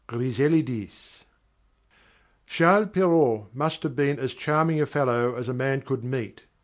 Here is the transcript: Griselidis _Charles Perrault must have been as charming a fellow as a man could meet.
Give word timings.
Griselidis 0.07 1.25
_Charles 2.49 2.91
Perrault 2.91 3.51
must 3.53 3.83
have 3.83 3.95
been 3.95 4.17
as 4.17 4.33
charming 4.33 4.81
a 4.81 4.87
fellow 4.87 5.35
as 5.35 5.47
a 5.47 5.53
man 5.53 5.81
could 5.81 6.03
meet. 6.03 6.41